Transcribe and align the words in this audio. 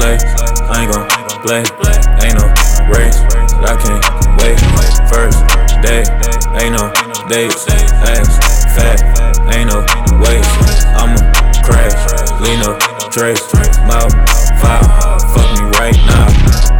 slay. 0.00 0.16
I 0.72 0.82
ain't 0.82 0.92
gon' 0.92 1.04
play. 1.44 1.62
Ain't 2.24 2.36
no 2.40 2.46
race, 2.88 3.20
I 3.60 3.76
can't 3.76 4.00
wait. 4.40 4.56
First 5.12 5.44
day, 5.84 6.02
ain't 6.56 6.74
no 6.74 6.88
dates. 7.28 7.68
Ass 8.08 8.32
fat, 8.74 8.98
ain't 9.52 9.68
no 9.68 9.84
waste. 10.24 10.48
I'ma 10.96 11.20
crash, 11.60 11.96
lean 12.40 12.60
up, 12.64 12.80
trace, 13.12 13.44
mouth, 13.84 14.12
foul. 14.60 14.88
Fuck 15.32 15.48
me 15.60 15.68
right 15.76 15.96
now. 16.08 16.28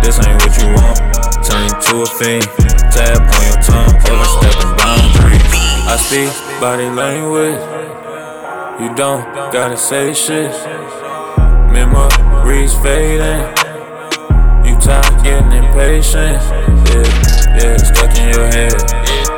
This 0.01 0.17
ain't 0.25 0.41
what 0.41 0.57
you 0.57 0.69
want. 0.73 0.97
Turn 1.45 1.69
to 1.69 2.03
a 2.03 2.07
fiend. 2.17 2.49
Tap 2.93 3.21
on 3.21 3.43
your 3.45 3.61
tongue, 3.61 3.95
overstepping 4.09 4.73
boundaries. 4.81 5.45
I 5.85 5.97
speak 6.01 6.33
body 6.61 6.89
language. 6.89 7.61
You 8.81 8.95
don't 8.97 9.25
gotta 9.53 9.77
say 9.77 10.15
shit. 10.15 10.51
Memories 12.51 12.75
fading. 12.83 13.47
You 14.67 14.75
tired 14.83 15.23
getting 15.23 15.55
impatient. 15.55 16.43
Yeah, 16.91 17.07
yeah, 17.55 17.77
stuck 17.79 18.11
in 18.19 18.35
your 18.35 18.51
head. 18.51 18.75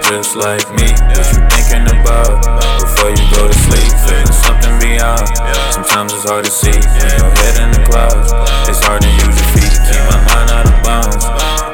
Just 0.09 0.35
like 0.35 0.65
me. 0.73 0.89
What 1.13 1.29
you 1.29 1.45
thinking 1.53 1.85
about 1.93 2.41
before 2.81 3.13
you 3.13 3.21
go 3.37 3.45
to 3.45 3.59
sleep? 3.69 3.93
Feeling 4.09 4.33
something 4.33 4.77
beyond. 4.81 5.29
Sometimes 5.77 6.15
it's 6.15 6.25
hard 6.25 6.47
to 6.47 6.51
see. 6.51 6.73
In 6.73 7.13
your 7.21 7.29
head 7.37 7.61
in 7.61 7.71
the 7.77 7.85
clouds. 7.85 8.33
It's 8.65 8.81
hard 8.81 9.03
to 9.03 9.11
use 9.13 9.37
your 9.37 9.51
feet. 9.61 9.77
Keep 9.93 10.09
my 10.09 10.17
mind 10.33 10.49
out 10.49 10.73
of 10.73 10.77
bounds. 10.81 11.21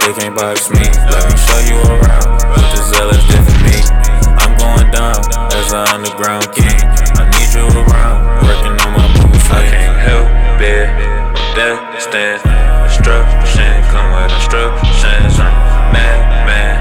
They 0.02 0.12
can't 0.18 0.34
box. 0.34 0.68
Me 0.70 0.77
That 11.58 11.74
stand. 11.98 12.38
Destruction 12.86 13.82
come 13.90 14.14
with 14.14 14.30
instructions. 14.30 15.42
I'm 15.42 15.90
mad, 15.90 16.46
man, 16.46 16.78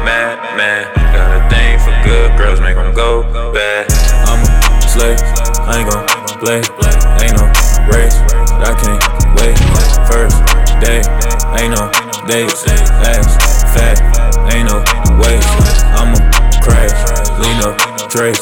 mad, 0.00 0.40
man. 0.56 0.88
Got 1.12 1.28
a 1.36 1.40
thing 1.52 1.76
for 1.84 1.92
good 2.08 2.32
girls, 2.40 2.56
make 2.56 2.72
them 2.72 2.96
go 2.96 3.20
bad. 3.52 3.84
I'm 4.24 4.40
a 4.40 4.48
slave, 4.88 5.20
I 5.68 5.84
ain't 5.84 5.92
gon' 5.92 6.08
play. 6.40 6.64
Ain't 7.20 7.36
no 7.36 7.52
race, 7.92 8.16
I 8.64 8.72
can't 8.72 9.04
wait. 9.36 9.60
First 10.08 10.40
day, 10.80 11.04
ain't 11.60 11.76
no 11.76 11.92
dates. 12.24 12.64
Ass 13.04 13.28
fat, 13.76 14.00
ain't 14.56 14.72
no 14.72 14.80
waste. 15.20 15.52
I'ma 16.00 16.16
crash, 16.64 16.96
lean 17.44 17.60
up, 17.60 17.76
trace, 18.08 18.40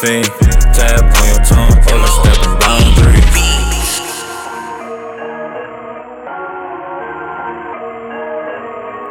fiend. 0.00 0.26
Tap 0.74 1.02
on 1.02 1.24
your 1.26 1.42
tongue, 1.44 1.74
overstepping 1.90 2.56
boundaries. 2.62 3.24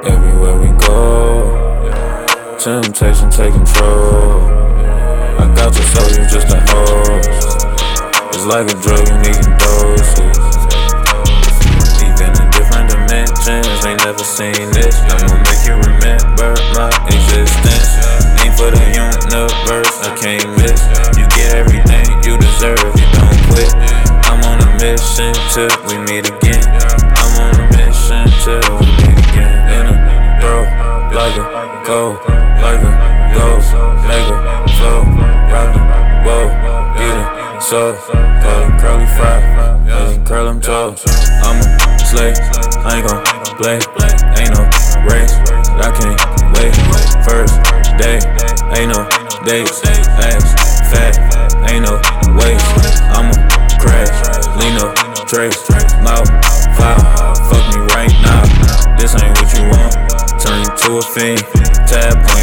Everywhere 0.06 0.58
we 0.58 0.70
go, 0.80 0.98
temptation 2.58 3.30
take 3.30 3.54
control. 3.54 4.42
I 5.40 5.54
got 5.56 5.74
to 5.74 5.82
show 5.82 6.08
you 6.16 6.24
just 6.30 6.54
a 6.54 6.60
host. 6.72 7.30
It's 8.34 8.46
like 8.46 8.68
a 8.72 8.76
drug 8.82 9.08
you 9.08 9.18
need 9.28 9.58
doses. 9.60 10.57
Mission 25.18 25.34
till 25.50 25.70
we 25.88 25.98
meet 26.06 26.30
again. 26.30 26.62
I'm 27.18 27.34
on 27.42 27.56
a 27.58 27.66
mission 27.74 28.30
till 28.46 28.62
we 28.78 28.86
meet 29.02 29.18
again. 29.30 29.58
In 29.74 29.86
a 29.90 29.96
throw, 30.40 30.62
like 31.10 31.38
a 31.38 31.46
cold, 31.86 32.18
like 32.62 32.82
a 32.82 32.92
ghost, 33.34 33.74
make 34.06 34.28
a 34.30 34.38
flow, 34.78 35.02
rockin', 35.50 35.88
whoa, 36.26 36.54
get 36.98 37.18
it, 37.18 37.62
so, 37.62 37.94
it 37.94 38.80
curly 38.80 39.08
fry, 39.18 39.42
yeah, 39.88 40.24
curl 40.24 40.46
them 40.46 40.62
toes. 40.62 41.04
I'm 41.42 41.58
a 41.58 42.00
slave, 42.06 42.38
I 42.86 42.98
ain't 42.98 43.08
gon' 43.08 43.24
play, 43.58 43.80
ain't 44.38 44.54
no 44.54 44.64
race, 45.10 45.34
I 45.82 45.90
can't 45.98 46.20
wait. 46.54 46.76
First 47.26 47.58
day, 47.98 48.20
ain't 48.78 48.94
no 48.94 49.10
dates, 49.46 49.82
ass 49.84 50.54
fat, 50.92 51.18
ain't 51.70 51.86
no 51.86 52.00
waste. 52.38 52.67
Trace, 55.28 55.70
mouth, 56.02 56.30
foul. 56.78 57.36
Fuck 57.52 57.76
me 57.76 57.82
right 57.92 58.12
now. 58.24 58.96
This 58.96 59.14
ain't 59.22 59.36
what 59.38 59.52
you 59.54 59.68
want. 59.68 59.94
Turn 60.40 60.64
you 60.64 60.72
to 60.78 60.98
a 60.98 61.02
fiend. 61.02 61.44
Tongue, 61.86 62.37